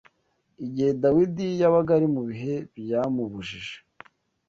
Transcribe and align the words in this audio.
Igihe 0.65 0.91
Dawidi 1.03 1.47
yabaga 1.61 1.91
ari 1.97 2.07
mu 2.13 2.21
bihe 2.29 2.53
byamubujije 2.77 3.75